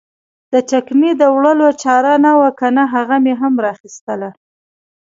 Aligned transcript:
د 0.53 0.55
چکنۍ 0.71 1.11
د 1.17 1.23
وړلو 1.35 1.67
چاره 1.83 2.13
نه 2.25 2.31
وه 2.39 2.49
کنه 2.59 2.83
هغه 2.95 3.15
مې 3.23 3.33
هم 3.41 3.53
را 3.63 3.69
اخیستله. 3.75 4.29